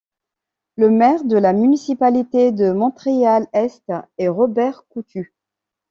Le 0.77 0.89
maire 0.89 1.25
de 1.25 1.37
la 1.37 1.53
municipalité 1.53 2.51
de 2.51 2.71
Montréal-Est 2.71 3.91
est 4.17 4.27
Robert 4.29 4.83
Coutu. 4.89 5.31